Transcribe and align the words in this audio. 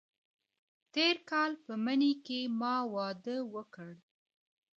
تېر 0.93 1.15
کال 1.29 1.51
په 1.65 1.73
مني 1.85 2.13
کې 2.25 2.39
ما 2.59 2.75
واده 2.93 3.37
وکړ. 3.53 3.89